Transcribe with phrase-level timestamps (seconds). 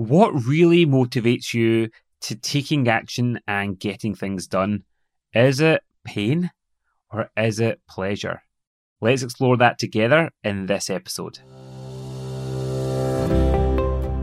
[0.00, 1.90] What really motivates you
[2.22, 4.84] to taking action and getting things done?
[5.34, 6.52] Is it pain
[7.12, 8.40] or is it pleasure?
[9.02, 11.40] Let's explore that together in this episode.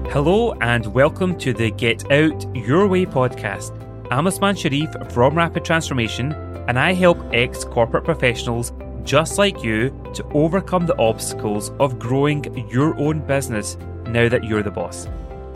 [0.09, 3.69] Hello and welcome to the Get Out Your Way podcast.
[4.09, 6.31] I'm Osmaan Sharif from Rapid Transformation
[6.67, 8.71] and I help ex corporate professionals
[9.03, 14.63] just like you to overcome the obstacles of growing your own business now that you're
[14.63, 15.07] the boss.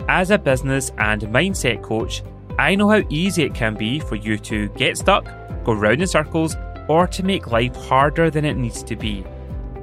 [0.08, 2.22] As a business and mindset coach,
[2.58, 5.24] I know how easy it can be for you to get stuck,
[5.64, 6.56] go round in circles,
[6.88, 9.24] or to make life harder than it needs to be.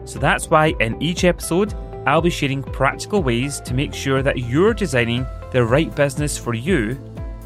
[0.05, 1.73] So that's why in each episode,
[2.05, 6.53] I'll be sharing practical ways to make sure that you're designing the right business for
[6.53, 6.99] you,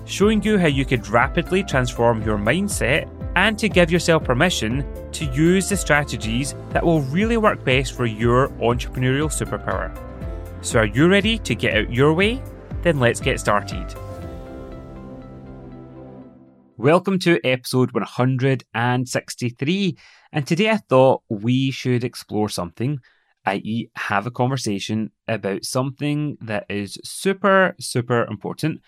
[0.06, 5.26] showing you how you could rapidly transform your mindset, and to give yourself permission to
[5.26, 9.96] use the strategies that will really work best for your entrepreneurial superpower.
[10.62, 12.42] So, are you ready to get out your way?
[12.84, 13.96] Then let's get started.
[16.76, 19.98] Welcome to episode 163.
[20.34, 23.00] And today I thought we should explore something,
[23.46, 28.82] i.e., have a conversation about something that is super, super important.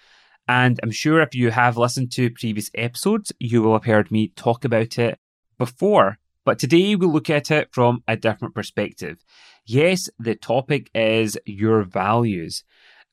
[0.45, 4.33] And I'm sure if you have listened to previous episodes, you will have heard me
[4.35, 5.17] talk about it
[5.57, 6.17] before.
[6.43, 9.23] But today we'll look at it from a different perspective.
[9.66, 12.66] Yes, the topic is your values.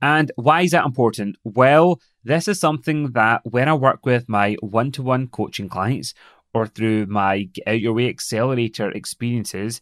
[0.02, 1.36] And why is that important?
[1.44, 6.12] Well, this is something that when I work with my one to one coaching clients
[6.52, 9.80] or through my Get Out Your Way Accelerator experiences,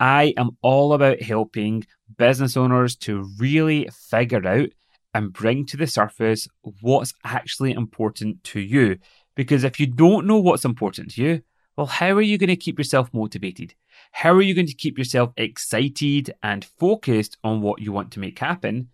[0.00, 1.84] I am all about helping
[2.18, 4.70] business owners to really figure out
[5.14, 6.48] and bring to the surface
[6.80, 8.98] what's actually important to you.
[9.36, 11.42] Because if you don't know what's important to you,
[11.76, 13.74] well, how are you going to keep yourself motivated?
[14.12, 18.20] How are you going to keep yourself excited and focused on what you want to
[18.20, 18.88] make happen?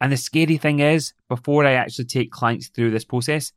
[0.00, 3.52] And the scary thing is, before I actually take clients through this process,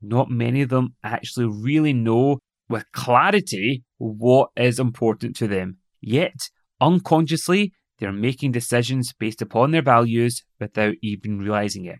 [0.00, 5.78] not many of them actually really know with clarity what is important to them.
[6.00, 6.50] Yet,
[6.80, 11.98] unconsciously, they're making decisions based upon their values without even realizing it.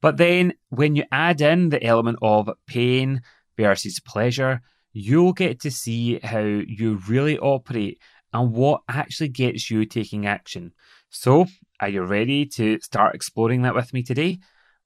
[0.00, 3.20] But then, when you add in the element of pain
[3.56, 7.98] versus pleasure, you'll get to see how you really operate
[8.32, 10.72] and what actually gets you taking action.
[11.10, 11.46] So,
[11.80, 14.38] are you ready to start exploring that with me today?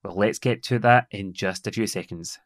[0.03, 2.39] Well, let's get to that in just a few seconds.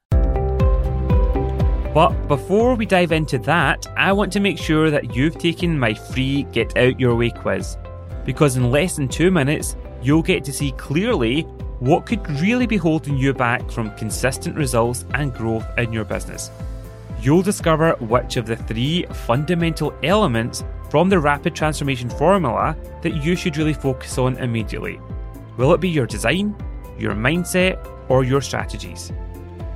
[1.94, 5.94] But before we dive into that, I want to make sure that you've taken my
[5.94, 7.78] free Get Out Your Way quiz.
[8.24, 11.42] Because in less than two minutes, you'll get to see clearly
[11.78, 16.50] what could really be holding you back from consistent results and growth in your business.
[17.20, 23.34] You'll discover which of the three fundamental elements from the rapid transformation formula that you
[23.34, 25.00] should really focus on immediately.
[25.56, 26.54] Will it be your design,
[26.96, 29.12] your mindset, or your strategies?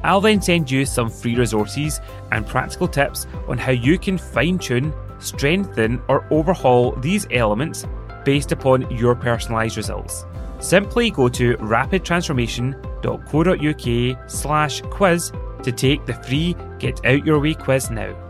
[0.04, 4.60] I'll then send you some free resources and practical tips on how you can fine
[4.60, 7.84] tune, strengthen, or overhaul these elements
[8.24, 10.24] based upon your personalised results.
[10.60, 15.32] Simply go to rapidtransformation.co.uk slash quiz
[15.64, 18.27] to take the free Get Out Your Way quiz now.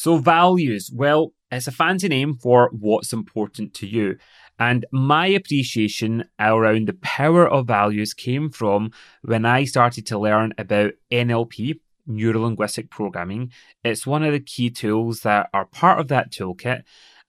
[0.00, 4.16] So, values, well, it's a fancy name for what's important to you.
[4.56, 8.92] And my appreciation around the power of values came from
[9.22, 13.50] when I started to learn about NLP, Neuro Linguistic Programming.
[13.82, 16.82] It's one of the key tools that are part of that toolkit.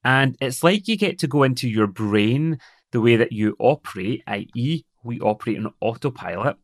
[0.04, 2.60] And it's like you get to go into your brain
[2.92, 6.58] the way that you operate, i.e., we operate on autopilot,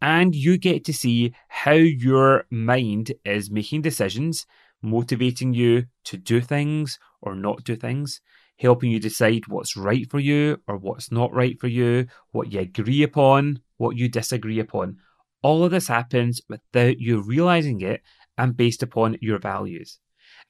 [0.00, 4.46] and you get to see how your mind is making decisions
[4.82, 8.20] motivating you to do things or not do things,
[8.58, 12.60] helping you decide what's right for you or what's not right for you, what you
[12.60, 14.96] agree upon, what you disagree upon.
[15.42, 18.02] All of this happens without you realizing it
[18.36, 19.98] and based upon your values.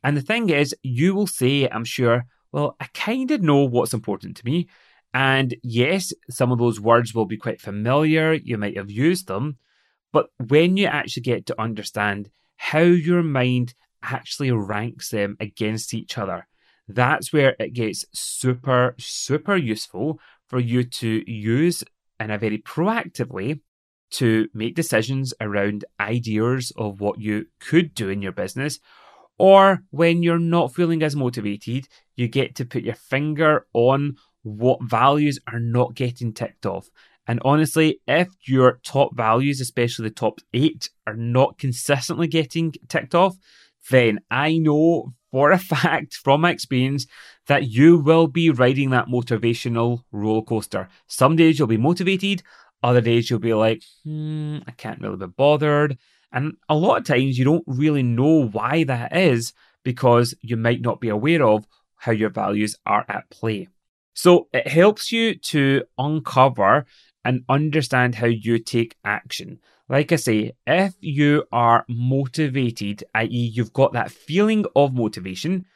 [0.02, 3.94] And the thing is, you will say, I'm sure, well, I kind of know what's
[3.94, 4.68] important to me.
[5.12, 8.32] And yes, some of those words will be quite familiar.
[8.32, 9.58] You might have used them.
[10.12, 16.18] But when you actually get to understand how your mind actually ranks them against each
[16.18, 16.46] other.
[16.88, 20.18] That's where it gets super, super useful
[20.48, 21.84] for you to use
[22.18, 23.60] in a very proactive way
[24.10, 28.80] to make decisions around ideas of what you could do in your business.
[29.38, 34.82] Or when you're not feeling as motivated, you get to put your finger on what
[34.82, 36.90] values are not getting ticked off.
[37.26, 43.14] And honestly, if your top values, especially the top eight, are not consistently getting ticked
[43.14, 43.36] off,
[43.90, 47.06] then I know for a fact from my experience
[47.46, 50.88] that you will be riding that motivational roller coaster.
[51.06, 52.42] Some days you'll be motivated,
[52.82, 55.98] other days you'll be like, hmm, I can't really be bothered.
[56.32, 60.80] And a lot of times you don't really know why that is because you might
[60.80, 61.66] not be aware of
[61.96, 63.68] how your values are at play.
[64.14, 66.86] So it helps you to uncover
[67.24, 69.60] and understand how you take action.
[69.90, 75.66] Like I say, if you are motivated, i.e., you've got that feeling of motivation,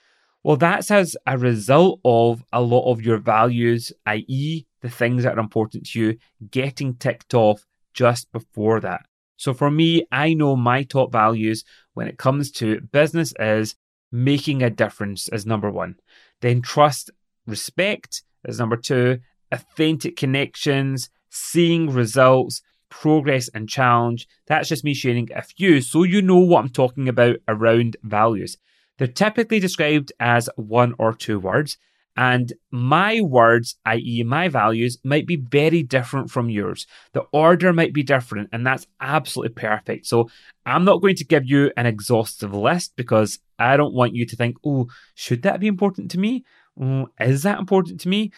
[0.45, 5.37] well, that's as a result of a lot of your values, i.e., the things that
[5.37, 6.19] are important to you,
[6.49, 9.01] getting ticked off just before that.
[9.37, 11.65] So for me, I know my top values
[11.95, 13.75] when it comes to business is
[14.13, 15.97] making a difference as number one.
[16.41, 17.11] Then trust,
[17.49, 19.19] respect as number two,
[19.51, 22.63] authentic connections, seeing results,
[23.01, 24.29] progress, and challenge.
[24.47, 28.57] That's just me sharing a few so you know what I'm talking about around values.
[28.99, 31.77] They're typically described as one or two words,
[32.17, 36.87] and my words, i.e., my values, might be very different from yours.
[37.13, 40.07] The order might be different, and that's absolutely perfect.
[40.07, 40.31] So,
[40.65, 44.37] I'm not going to give you an exhaustive list because I don't want you to
[44.37, 44.87] think, oh,
[45.17, 46.45] should that be important to me?
[46.79, 48.31] Mm, is that important to me?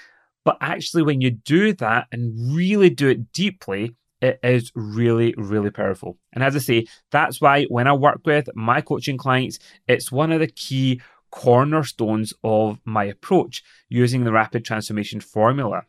[0.44, 5.70] But actually, when you do that and really do it deeply, it is really, really
[5.70, 6.18] powerful.
[6.32, 10.32] And as I say, that's why when I work with my coaching clients, it's one
[10.32, 15.82] of the key cornerstones of my approach using the rapid transformation formula.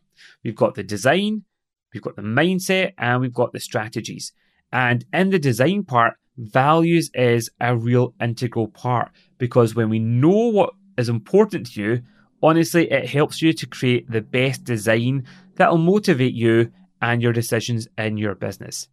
[0.43, 1.45] We've got the design,
[1.93, 4.33] we've got the mindset, and we've got the strategies.
[4.71, 10.49] And in the design part, values is a real integral part because when we know
[10.49, 12.03] what is important to you,
[12.41, 15.25] Honestly, it helps you to create the best design
[15.55, 16.71] that'll motivate you
[17.01, 18.87] and your decisions in your business.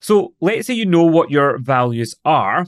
[0.00, 2.66] So let's say you know what your values are,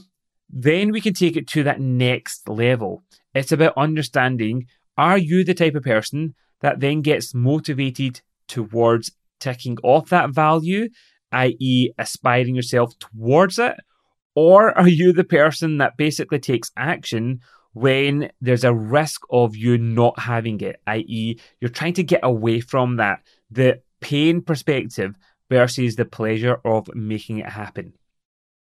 [0.49, 3.03] then we can take it to that next level.
[3.33, 4.67] It's about understanding
[4.97, 10.89] are you the type of person that then gets motivated towards ticking off that value,
[11.31, 13.75] i.e., aspiring yourself towards it?
[14.35, 17.39] Or are you the person that basically takes action
[17.73, 22.59] when there's a risk of you not having it, i.e., you're trying to get away
[22.59, 23.19] from that,
[23.49, 25.15] the pain perspective
[25.49, 27.93] versus the pleasure of making it happen.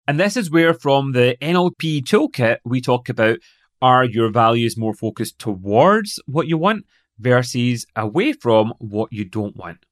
[0.06, 3.39] And this is where, from the NLP toolkit, we talk about
[3.81, 6.87] are your values more focused towards what you want
[7.19, 9.85] versus away from what you don't want.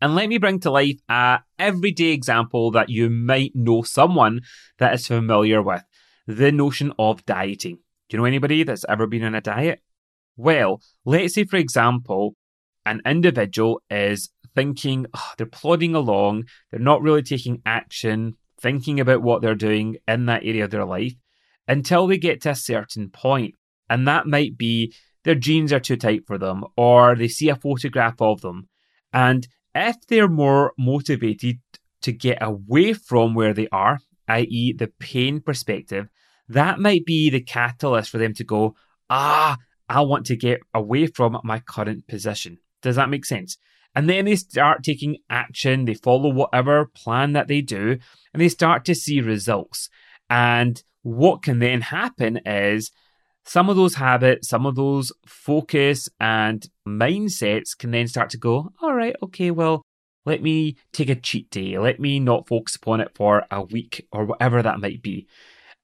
[0.00, 4.40] And let me bring to life a everyday example that you might know someone
[4.78, 5.82] that is familiar with
[6.26, 7.78] the notion of dieting.
[8.08, 9.80] Do you know anybody that's ever been on a diet?
[10.36, 12.34] Well, let's say, for example,
[12.86, 19.22] an individual is thinking, oh, they're plodding along, they're not really taking action, thinking about
[19.22, 21.14] what they're doing in that area of their life
[21.68, 23.54] until they get to a certain point.
[23.88, 27.54] And that might be their jeans are too tight for them, or they see a
[27.54, 28.68] photograph of them.
[29.12, 29.46] And
[29.76, 31.60] if they're more motivated
[32.02, 36.08] to get away from where they are, i.e., the pain perspective,
[36.48, 38.74] that might be the catalyst for them to go,
[39.08, 39.56] ah,
[39.88, 42.58] I want to get away from my current position.
[42.82, 43.56] Does that make sense?
[43.98, 47.98] And then they start taking action, they follow whatever plan that they do,
[48.32, 49.88] and they start to see results.
[50.30, 52.92] And what can then happen is
[53.44, 58.72] some of those habits, some of those focus and mindsets can then start to go,
[58.80, 59.82] all right, okay, well,
[60.24, 61.76] let me take a cheat day.
[61.76, 65.26] Let me not focus upon it for a week or whatever that might be.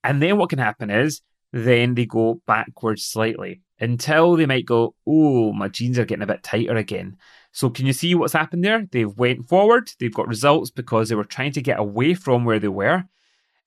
[0.05, 1.21] And then what can happen is
[1.53, 6.29] then they go backwards slightly until they might go, oh, my jeans are getting a
[6.29, 7.17] bit tighter again.
[7.55, 8.89] So can you see what's happened there?
[8.91, 12.59] They've went forward, they've got results because they were trying to get away from where
[12.59, 13.05] they were.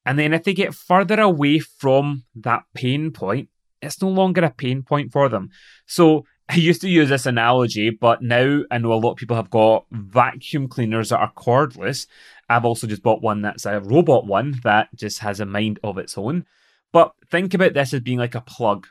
[0.06, 3.48] And then if they get further away from that pain point,
[3.82, 5.52] it's no longer a pain point for them.
[5.86, 9.38] So I used to use this analogy, but now I know a lot of people
[9.38, 12.08] have got vacuum cleaners that are cordless.
[12.50, 15.98] I've also just bought one that's a robot one that just has a mind of
[15.98, 16.46] its own.
[16.92, 18.88] But think about this as being like a plug.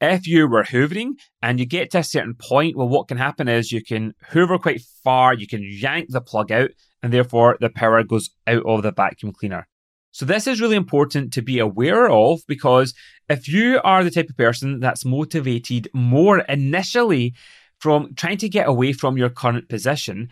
[0.00, 3.48] If you were hoovering and you get to a certain point, well, what can happen
[3.48, 6.70] is you can hoover quite far, you can yank the plug out,
[7.02, 9.66] and therefore the power goes out of the vacuum cleaner.
[10.10, 12.94] So this is really important to be aware of because
[13.28, 17.34] if you are the type of person that's motivated more initially
[17.80, 20.28] from trying to get away from your current position,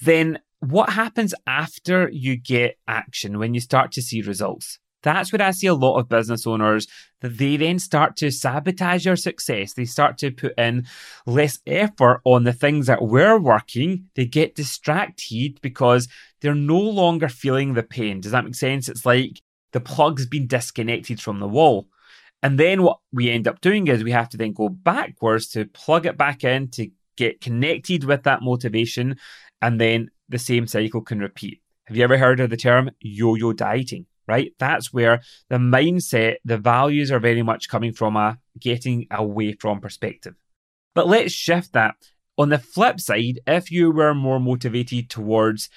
[0.00, 4.78] then what happens after you get action when you start to see results?
[5.02, 6.86] That's where I see a lot of business owners
[7.20, 9.72] they then start to sabotage your success.
[9.72, 10.86] They start to put in
[11.26, 14.08] less effort on the things that were working.
[14.14, 16.08] They get distracted because
[16.40, 18.20] they're no longer feeling the pain.
[18.20, 18.88] Does that make sense?
[18.88, 19.40] It's like
[19.72, 21.88] the plug's been disconnected from the wall.
[22.42, 25.64] And then what we end up doing is we have to then go backwards to
[25.64, 29.16] plug it back in to get connected with that motivation.
[29.60, 31.60] And then the same cycle can repeat.
[31.86, 34.06] Have you ever heard of the term yo yo dieting?
[34.28, 34.52] Right?
[34.58, 39.80] That's where the mindset, the values are very much coming from a getting away from
[39.80, 40.34] perspective.
[40.94, 41.94] But let's shift that.
[42.36, 45.70] On the flip side, if you were more motivated towards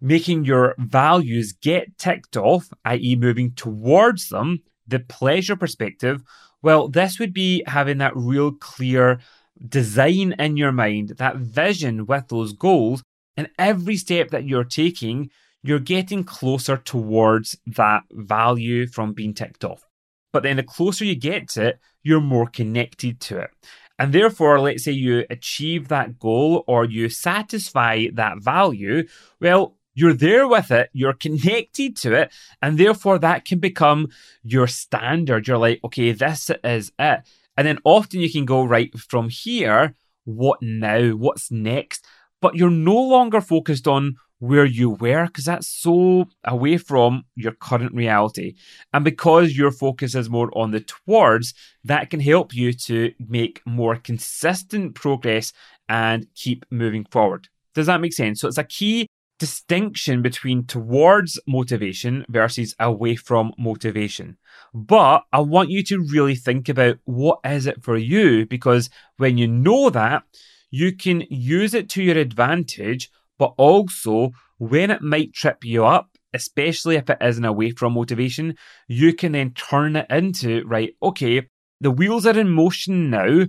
[0.00, 6.22] making your values get ticked off, i.e., moving towards them, the pleasure perspective,
[6.62, 9.20] well, this would be having that real clear
[9.68, 13.02] design in your mind, that vision with those goals.
[13.36, 15.30] And every step that you're taking,
[15.64, 19.82] you're getting closer towards that value from being ticked off.
[20.30, 23.50] But then the closer you get to it, you're more connected to it.
[23.98, 29.08] And therefore, let's say you achieve that goal or you satisfy that value,
[29.40, 34.08] well, you're there with it, you're connected to it, and therefore that can become
[34.42, 35.48] your standard.
[35.48, 37.20] You're like, okay, this is it.
[37.56, 39.94] And then often you can go right from here,
[40.24, 41.10] what now?
[41.10, 42.04] What's next?
[42.42, 47.52] But you're no longer focused on where you were because that's so away from your
[47.52, 48.54] current reality.
[48.92, 53.62] And because your focus is more on the towards, that can help you to make
[53.64, 55.54] more consistent progress
[55.88, 57.48] and keep moving forward.
[57.74, 58.40] Does that make sense?
[58.40, 59.06] So it's a key
[59.38, 64.36] distinction between towards motivation versus away from motivation.
[64.74, 69.38] But I want you to really think about what is it for you because when
[69.38, 70.22] you know that,
[70.70, 76.10] you can use it to your advantage, but also when it might trip you up,
[76.32, 78.56] especially if it isn't away from motivation,
[78.88, 81.48] you can then turn it into, right, okay,
[81.80, 83.44] the wheels are in motion now.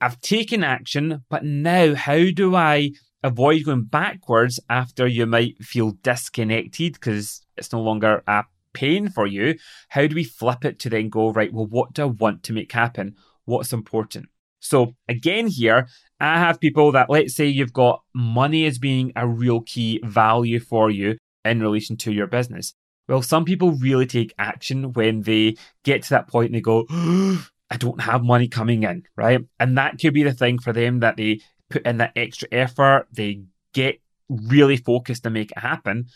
[0.00, 2.90] I've taken action, but now how do I
[3.22, 9.26] avoid going backwards after you might feel disconnected because it's no longer a pain for
[9.26, 9.56] you.
[9.90, 12.52] How do we flip it to then go, right, well, what do I want to
[12.52, 13.14] make happen?
[13.44, 14.26] What's important?
[14.62, 15.88] So, again, here,
[16.20, 20.60] I have people that, let's say you've got money as being a real key value
[20.60, 22.72] for you in relation to your business.
[23.08, 26.86] Well, some people really take action when they get to that point and they go,
[26.90, 29.40] I don't have money coming in, right?
[29.58, 33.08] And that could be the thing for them that they put in that extra effort,
[33.12, 33.42] they
[33.74, 36.06] get really focused to make it happen.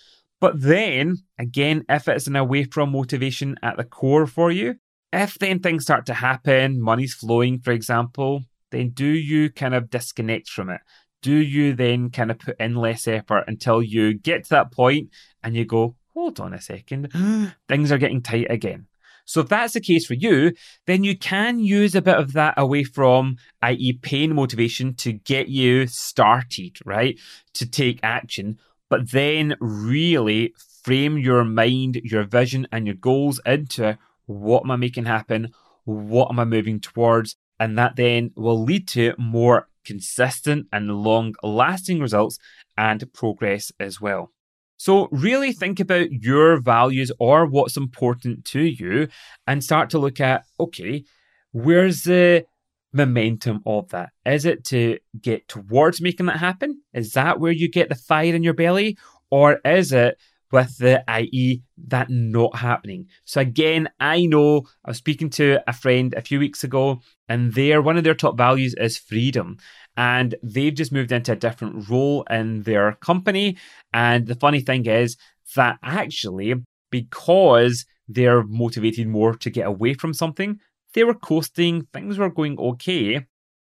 [0.40, 4.76] But then, again, if it's an away from motivation at the core for you,
[5.12, 9.90] if then things start to happen, money's flowing, for example, then do you kind of
[9.90, 10.80] disconnect from it?
[11.22, 15.10] Do you then kind of put in less effort until you get to that point
[15.42, 17.12] and you go, hold on a second,
[17.68, 18.86] things are getting tight again?
[19.26, 20.52] So if that's the case for you,
[20.86, 25.48] then you can use a bit of that away from, i.e., pain motivation to get
[25.48, 27.18] you started, right?
[27.54, 28.58] To take action,
[28.88, 34.76] but then really frame your mind, your vision, and your goals into what am I
[34.76, 35.52] making happen?
[35.84, 37.36] What am I moving towards?
[37.58, 42.38] And that then will lead to more consistent and long lasting results
[42.76, 44.32] and progress as well.
[44.78, 49.08] So, really think about your values or what's important to you
[49.46, 51.04] and start to look at okay,
[51.52, 52.44] where's the
[52.92, 54.10] momentum of that?
[54.26, 56.82] Is it to get towards making that happen?
[56.92, 58.98] Is that where you get the fire in your belly?
[59.30, 60.18] Or is it
[60.52, 63.06] with the IE that not happening?
[63.24, 67.52] So, again, I know I was speaking to a friend a few weeks ago, and
[67.54, 69.58] their one of their top values is freedom
[69.96, 73.56] and they've just moved into a different role in their company.
[73.92, 75.16] And the funny thing is
[75.54, 76.54] that actually,
[76.90, 80.60] because they're motivated more to get away from something,
[80.94, 83.26] they were coasting, things were going okay.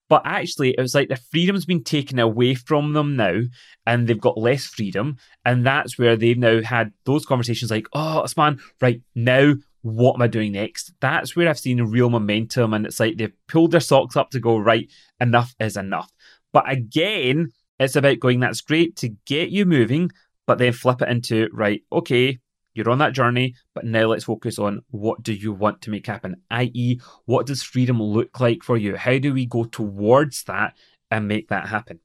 [0.09, 3.41] But actually, it was like the freedom's been taken away from them now,
[3.85, 5.17] and they've got less freedom.
[5.45, 10.21] And that's where they've now had those conversations like, oh, man, right now what am
[10.21, 10.91] I doing next?
[10.99, 12.73] That's where I've seen real momentum.
[12.73, 14.89] And it's like they've pulled their socks up to go, right,
[15.21, 16.11] enough is enough.
[16.51, 20.11] But again, it's about going, that's great to get you moving,
[20.47, 22.39] but then flip it into, right, okay,
[22.79, 26.07] you're on that journey, but now let's focus on what do you want to make
[26.07, 28.95] happen, i.e., what does freedom look like for you?
[28.95, 30.75] How do we go towards that
[31.11, 31.99] and make that happen?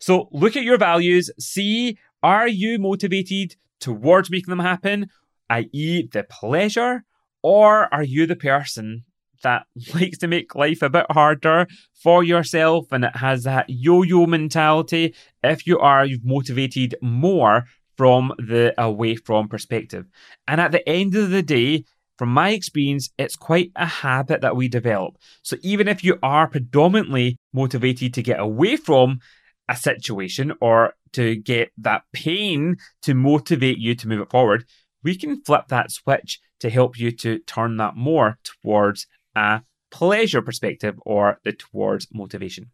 [0.00, 5.08] So look at your values, see, are you motivated towards making them happen,
[5.50, 7.04] i.e., the pleasure,
[7.42, 9.04] or are you the person
[9.42, 14.02] that likes to make life a bit harder for yourself and it has that yo
[14.02, 15.14] yo mentality?
[15.42, 17.64] If you are, you've motivated more
[17.98, 20.06] from the away from perspective.
[20.46, 21.84] And at the end of the day,
[22.16, 25.18] from my experience, it's quite a habit that we develop.
[25.42, 29.20] So even if you are predominantly motivated to get away from
[29.68, 34.64] a situation or to get that pain to motivate you to move it forward,
[35.02, 39.60] we can flip that switch to help you to turn that more towards a
[39.90, 42.70] pleasure perspective or the towards motivation.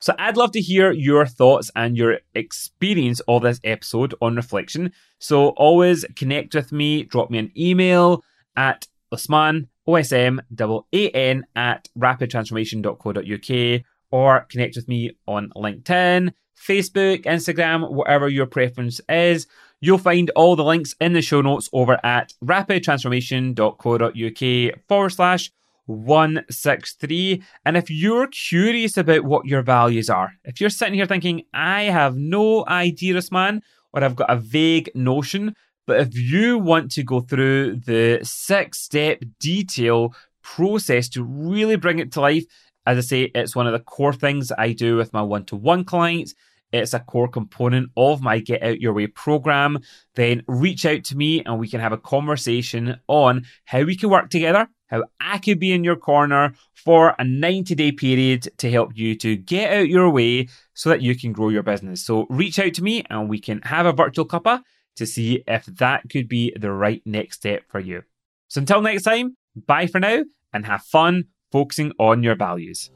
[0.00, 4.92] So I'd love to hear your thoughts and your experience of this episode on reflection.
[5.18, 8.22] So always connect with me, drop me an email
[8.56, 18.46] at Osmaan, O-S-M-A-N at rapidtransformation.co.uk or connect with me on LinkedIn, Facebook, Instagram, whatever your
[18.46, 19.48] preference is.
[19.80, 25.52] You'll find all the links in the show notes over at rapidtransformation.co.uk forward slash
[25.88, 27.42] 163.
[27.64, 31.84] And if you're curious about what your values are, if you're sitting here thinking, I
[31.84, 35.54] have no idea, this man, or I've got a vague notion,
[35.86, 41.98] but if you want to go through the six step detail process to really bring
[41.98, 42.44] it to life,
[42.86, 45.56] as I say, it's one of the core things I do with my one to
[45.56, 46.34] one clients.
[46.72, 49.80] It's a core component of my Get Out Your Way program.
[50.14, 54.10] Then reach out to me and we can have a conversation on how we can
[54.10, 58.70] work together how I could be in your corner for a 90 day period to
[58.70, 62.04] help you to get out your way so that you can grow your business.
[62.04, 64.62] So reach out to me and we can have a virtual cuppa
[64.96, 68.02] to see if that could be the right next step for you.
[68.48, 72.90] So until next time, bye for now and have fun focusing on your values.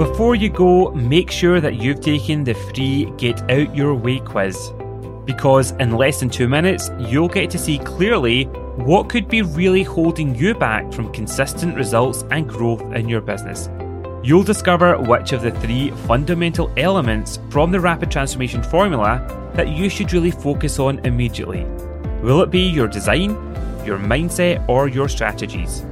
[0.00, 4.72] Before you go, make sure that you've taken the free Get Out Your Way quiz
[5.26, 8.44] because in less than two minutes, you'll get to see clearly
[8.76, 13.68] what could be really holding you back from consistent results and growth in your business.
[14.24, 19.90] You'll discover which of the three fundamental elements from the Rapid Transformation Formula that you
[19.90, 21.64] should really focus on immediately.
[22.22, 23.32] Will it be your design,
[23.84, 25.84] your mindset, or your strategies?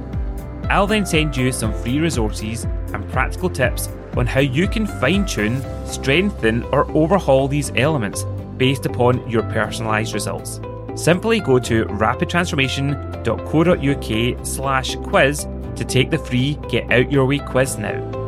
[0.71, 3.87] I'll then send you some free resources and practical tips
[4.17, 8.25] on how you can fine tune, strengthen, or overhaul these elements
[8.57, 10.59] based upon your personalised results.
[10.95, 17.77] Simply go to rapidtransformation.co.uk slash quiz to take the free Get Out Your Way quiz
[17.77, 18.18] now.